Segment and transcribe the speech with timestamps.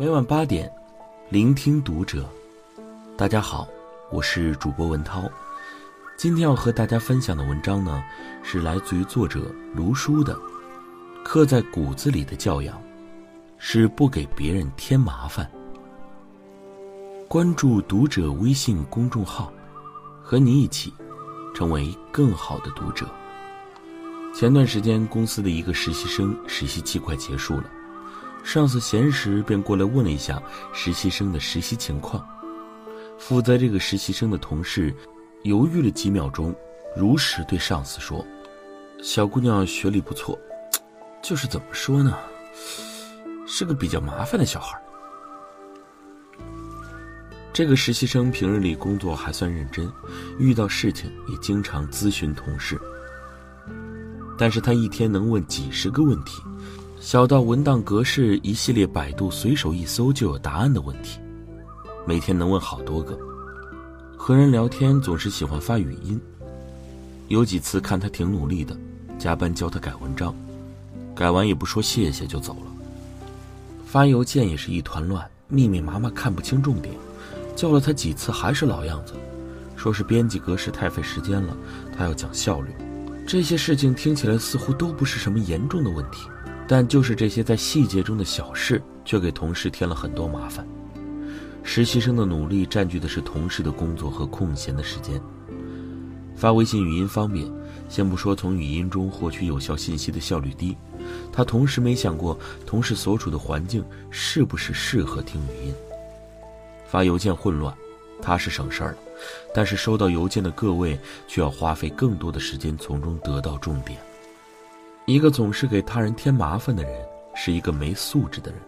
[0.00, 0.72] 每晚八点，
[1.28, 2.24] 聆听读者。
[3.16, 3.66] 大家好，
[4.12, 5.28] 我是主播文涛。
[6.16, 8.00] 今天要和大家分享的文章呢，
[8.44, 10.36] 是来自于作者卢书的
[11.24, 12.76] 《刻在骨子里的教养》，
[13.58, 15.50] 是不给别人添麻烦。
[17.26, 19.52] 关注读者微信公众号，
[20.22, 20.94] 和你一起
[21.52, 23.04] 成为更好的读者。
[24.32, 27.64] 前段时间，公司的一个实习生实习期快结束了。
[28.48, 32.26] 上司闲时便过来问了一下实习生的实习情况。
[33.18, 34.94] 负责这个实习生的同事
[35.42, 36.56] 犹豫了几秒钟，
[36.96, 38.24] 如实对上司说
[39.04, 40.38] ：“小姑娘学历不错，
[41.22, 42.16] 就是怎么说呢，
[43.46, 44.80] 是个比较麻烦的小孩。”
[47.52, 49.92] 这个实习生平日里工作还算认真，
[50.38, 52.80] 遇到事情也经常咨询同事。
[54.38, 56.40] 但是他一天能问几十个问题。
[57.00, 61.20] 小到文档格式一系列，百度随手一搜就有答案的问题，
[62.04, 63.16] 每天能问好多个。
[64.16, 66.20] 和人聊天总是喜欢发语音，
[67.28, 68.76] 有几次看他挺努力的，
[69.16, 70.34] 加班教他改文章，
[71.14, 72.72] 改完也不说谢谢就走了。
[73.86, 76.92] 发邮件也是一团乱，密密麻麻看不清重点，
[77.54, 79.14] 叫了他几次还是老样子，
[79.76, 81.56] 说是编辑格式太费时间了，
[81.96, 82.72] 他要讲效率。
[83.24, 86.28] 这些事情听起来似乎都不是什么严重的问题。
[86.68, 90.64] 但就是这些在细节中的小事，却给同事添了很多麻烦。
[91.62, 95.20] 实习生的努力占据的是同事的工作和空闲的时间。
[96.36, 97.50] 发微信语音方便，
[97.88, 100.76] 先不说从语音中获取有效信息的效率低，
[101.32, 105.74] 他同时没想过同事所处的环境是不是适合听语音。
[106.86, 107.74] 发邮件混乱，
[108.22, 108.98] 他是省事儿了，
[109.54, 113.98] 但是收到邮件的各位却要花费更多的时间从中得到重点。
[115.08, 116.92] 一个总是给他人添麻烦的人，
[117.34, 118.60] 是一个没素质的人。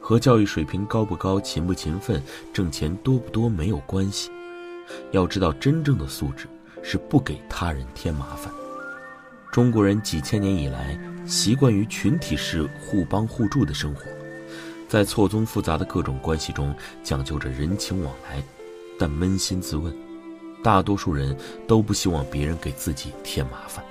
[0.00, 4.30] 和教育水平高不高、勤不勤奋、挣钱多不多没有关系。
[5.10, 6.46] 要知道，真正的素质
[6.82, 8.50] 是不给他人添麻烦。
[9.52, 14.00] 中国人几千年以来习惯于群体式互帮互助的生活，
[14.88, 18.42] 在错综复杂的各种关系中讲究着人情往来，
[18.98, 19.94] 但扪心自问，
[20.62, 21.36] 大多数人
[21.68, 23.84] 都不希望别人给自己添麻烦。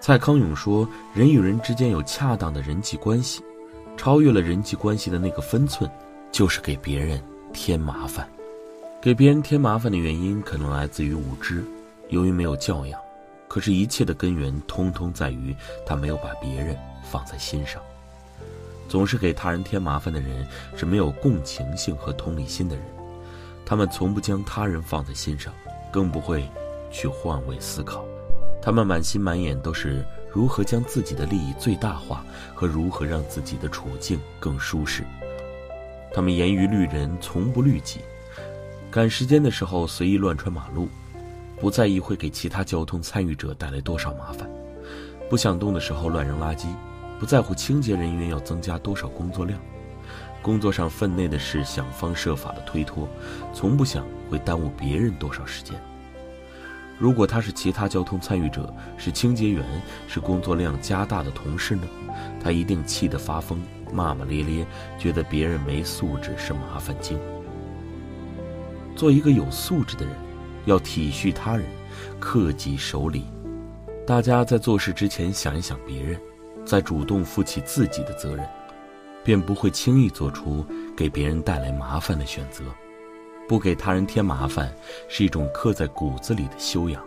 [0.00, 3.42] 蔡康永说：“人与人之间有恰当的人际关系，
[3.98, 5.88] 超越了人际关系的那个分寸，
[6.32, 7.22] 就是给别人
[7.52, 8.26] 添麻烦。
[8.98, 11.62] 给别人添麻烦的原因可能来自于无知，
[12.08, 12.98] 由于没有教养。
[13.46, 17.82] 可是，一切的根源通通在于他没有把别人放在心上。
[18.88, 20.46] 总是给他人添麻烦的人
[20.76, 22.84] 是没有共情性和同理心的人，
[23.66, 25.52] 他们从不将他人放在心上，
[25.92, 26.48] 更不会
[26.90, 28.02] 去换位思考。”
[28.62, 35.04] 他们满心满眼都是如何将自己的利益最大化和如何让自己的处境更舒适。
[36.12, 38.00] 他们严于律人，从不律己。
[38.90, 40.88] 赶时间的时候随意乱穿马路，
[41.58, 44.48] 不在意会给其他交通参与者带来多少麻烦；
[45.28, 46.66] 不想动的时候乱扔垃圾，
[47.18, 49.58] 不在乎清洁人员要增加多少工作量。
[50.42, 53.08] 工作上分内的事想方设法的推脱，
[53.54, 55.80] 从不想会耽误别人多少时间。
[57.00, 59.64] 如果他是其他交通参与者，是清洁员，
[60.06, 61.88] 是工作量加大的同事呢？
[62.38, 63.58] 他一定气得发疯，
[63.90, 64.66] 骂骂咧咧，
[64.98, 67.18] 觉得别人没素质是麻烦精。
[68.94, 70.14] 做一个有素质的人，
[70.66, 71.64] 要体恤他人，
[72.20, 73.24] 克己守礼。
[74.06, 76.20] 大家在做事之前想一想别人，
[76.66, 78.46] 再主动负起自己的责任，
[79.24, 82.64] 便不会轻易做出给别人带来麻烦的选择。
[83.50, 84.72] 不给他人添麻烦，
[85.08, 87.02] 是一种刻在骨子里的修养。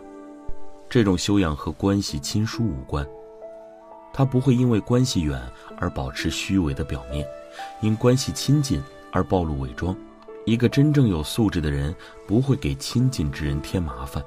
[0.90, 3.02] 这种修养和关系亲疏无关，
[4.12, 5.40] 他不会因为关系远
[5.78, 7.26] 而保持虚伪的表面，
[7.80, 8.78] 因关系亲近
[9.10, 9.96] 而暴露伪装。
[10.44, 11.96] 一个真正有素质的人，
[12.28, 14.22] 不会给亲近之人添麻烦。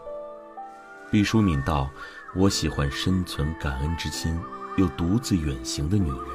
[1.12, 1.88] 毕淑敏道
[2.36, 4.36] ：“我喜欢深存感恩之心
[4.78, 6.30] 又独自远行的女人，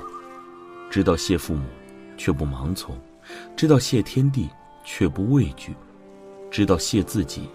[0.88, 1.66] 知道谢父母，
[2.16, 2.94] 却不盲从；
[3.56, 4.48] 知道谢天地。”
[4.84, 5.74] 却不畏惧，
[6.50, 7.48] 知道谢自己，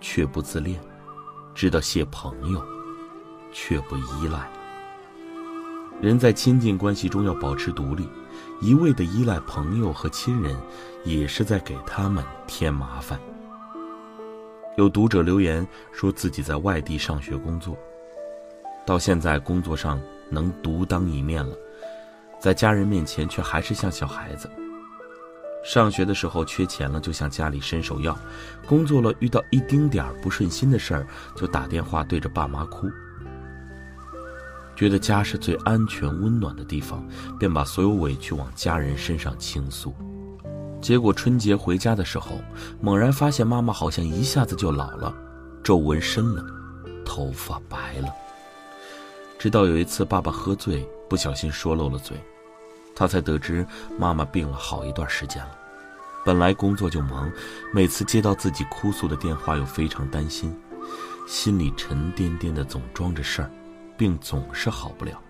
[0.00, 0.76] 却不自恋；
[1.54, 2.62] 知道谢朋友，
[3.52, 4.48] 却不依赖。
[6.00, 8.08] 人在亲近关系中要保持独立，
[8.60, 10.56] 一味的依赖朋友和亲人，
[11.04, 13.18] 也是在给他们添麻烦。
[14.76, 17.78] 有读者留言说自己在外地上学工作，
[18.84, 21.56] 到现在工作上能独当一面了，
[22.40, 24.50] 在家人面前却还是像小孩子。
[25.64, 28.14] 上学的时候缺钱了，就向家里伸手要；
[28.66, 32.86] 工作了遇到一丁点儿不顺心的事儿，就打电话对着爸妈哭。
[34.76, 37.06] 觉得家是最安全温暖的地方，
[37.38, 39.94] 便把所有委屈往家人身上倾诉。
[40.82, 42.42] 结果春节回家的时候，
[42.80, 45.14] 猛然发现妈妈好像一下子就老了，
[45.62, 46.44] 皱纹深了，
[47.06, 48.08] 头发白了。
[49.38, 52.16] 直到有一次爸爸喝醉，不小心说漏了嘴，
[52.94, 53.66] 他才得知
[53.98, 55.50] 妈妈病了好一段时间了。
[56.24, 57.30] 本来工作就忙，
[57.72, 60.58] 每次接到自己哭诉的电话又非常担心，
[61.26, 63.50] 心里沉甸甸的，总装着事儿，
[63.96, 65.20] 病总是好不了。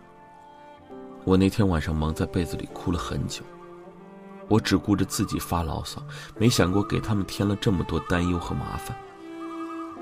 [1.24, 3.42] 我那天晚上蒙在被子里哭了很久。
[4.46, 6.02] 我只顾着自己发牢骚，
[6.38, 8.94] 没想过给他们添了这么多担忧和麻烦。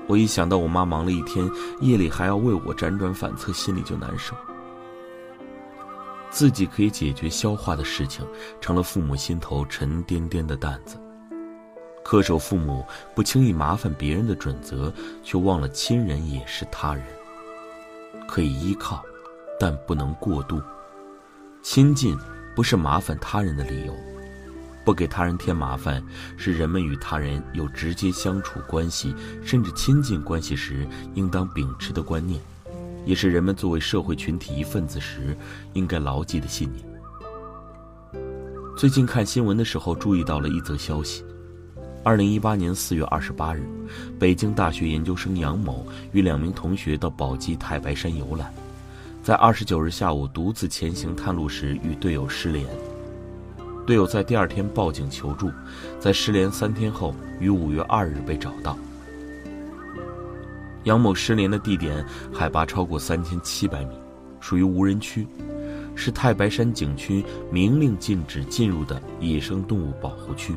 [0.05, 1.49] 我一想到我妈忙了一天，
[1.79, 4.35] 夜里还要为我辗转反侧，心里就难受。
[6.33, 8.25] 自己可以解决消化的事情，
[8.59, 10.99] 成了父母心头沉甸甸的担子。
[12.03, 12.83] 恪守父母
[13.13, 14.91] 不轻易麻烦别人的准则，
[15.23, 17.05] 却忘了亲人也是他人，
[18.27, 19.03] 可以依靠，
[19.59, 20.59] 但不能过度。
[21.61, 22.17] 亲近
[22.55, 23.95] 不是麻烦他人的理由。
[24.83, 26.03] 不给他人添麻烦，
[26.35, 29.15] 是人们与他人有直接相处关系，
[29.45, 32.41] 甚至亲近关系时应当秉持的观念，
[33.05, 35.35] 也是人们作为社会群体一份子时
[35.73, 36.85] 应该牢记的信念。
[38.75, 41.23] 最近看新闻的时候，注意到了一则消息：
[42.03, 43.63] 二零一八年四月二十八日，
[44.19, 48.51] 北京大学研究生杨某与两名同学到宝鸡太白山游览，
[49.21, 52.65] 在二十九日下午独自前行探路时与队友失联。
[53.85, 55.51] 队友在第二天报警求助，
[55.99, 58.77] 在失联三天后，于五月二日被找到。
[60.83, 63.95] 杨某失联的地点海拔超过三千七百米，
[64.39, 65.27] 属于无人区，
[65.95, 70.55] 是太白山景区明令禁止进入的野生动物保护区。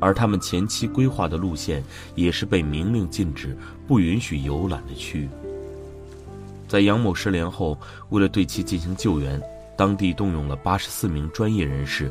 [0.00, 1.82] 而他们前期规划的路线
[2.14, 3.56] 也是被明令禁止、
[3.86, 5.28] 不允许游览的区域。
[6.68, 7.78] 在杨某失联后，
[8.10, 9.40] 为了对其进行救援。
[9.76, 12.10] 当地动用了八十四名专业人士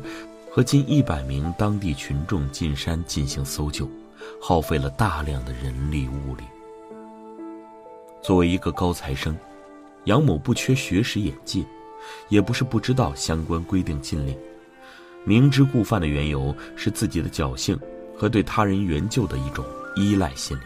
[0.50, 3.86] 和近一百名当地群众进山进行搜救，
[4.40, 6.44] 耗费了大量的人力物力。
[8.28, 9.34] 作为一个高材生，
[10.04, 11.64] 杨某不缺学识眼界，
[12.28, 14.36] 也不是不知道相关规定禁令，
[15.24, 17.74] 明知故犯的缘由是自己的侥幸
[18.14, 19.64] 和对他人援救的一种
[19.96, 20.60] 依赖心理，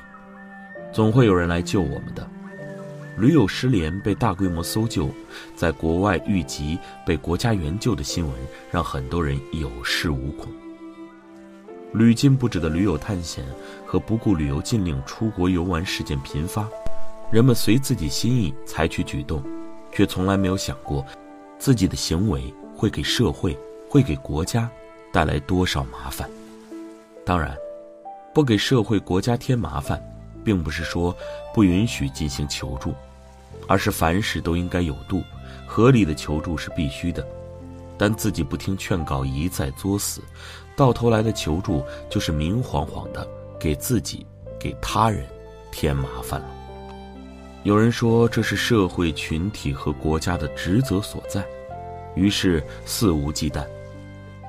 [0.93, 2.29] 总会有人来救我们的。
[3.17, 5.09] 驴友失联被大规模搜救，
[5.55, 6.77] 在国外遇疾
[7.07, 8.35] 被国家援救的新闻，
[8.73, 10.49] 让很多人有恃无恐。
[11.93, 13.45] 屡禁不止的驴友探险
[13.87, 16.67] 和不顾旅游禁令出国游玩事件频发，
[17.33, 19.43] 人们随自己心意采取举动，
[19.91, 21.05] 却从来没有想过，
[21.59, 23.59] 自己的行为会给社会、
[23.89, 24.71] 会给国家
[25.11, 26.31] 带来多少麻烦。
[27.25, 27.57] 当然，
[28.35, 30.01] 不给社会、国家添麻烦。
[30.45, 31.17] 并不是说
[31.55, 32.93] 不允许进行求助，
[33.69, 35.23] 而是凡事都应该有度，
[35.69, 37.25] 合理的求助是必须的。
[37.97, 40.21] 但自己不听劝告，一再作死，
[40.75, 43.25] 到头来的求助就是明晃晃的
[43.57, 44.27] 给自己、
[44.59, 45.25] 给他人
[45.71, 46.62] 添麻烦了。
[47.65, 51.45] 有人说这是社会群体和国家的职责所在，
[52.17, 53.65] 于是肆无忌惮。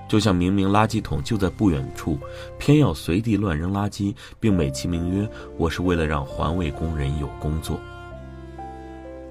[0.09, 2.17] 就像明明垃圾桶就在不远处，
[2.57, 7.79] 偏要随地乱扔垃圾，并美其名曰“我是为了让环卫工人有工作”。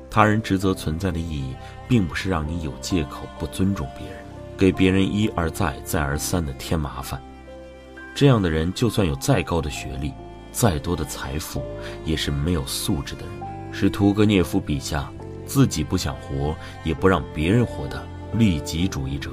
[0.09, 1.53] 他人职责存在的意义，
[1.89, 4.17] 并不是让你有借口不尊重别人，
[4.57, 7.21] 给别人一而再、再而三的添麻烦。
[8.15, 10.13] 这样的人，就算有再高的学历、
[10.53, 11.63] 再多的财富，
[12.05, 13.42] 也是没有素质的人，
[13.73, 15.11] 是屠格涅夫笔下
[15.47, 19.31] 自己不想活，也不让别人活的利己主义者。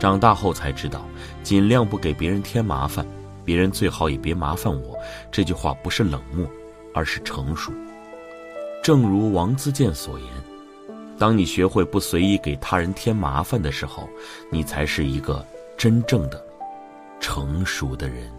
[0.00, 1.06] 长大后才知道，
[1.42, 3.06] 尽量不给别人添麻烦，
[3.44, 4.96] 别人最好也别麻烦我。
[5.30, 6.44] 这句话不是冷漠，
[6.92, 7.72] 而是成熟。
[8.82, 10.28] 正如王自健所言
[11.18, 14.08] ：“当你学会不随意给他人添麻烦的时候，
[14.50, 15.46] 你才是一个
[15.76, 16.44] 真正的
[17.20, 18.30] 成熟的人。”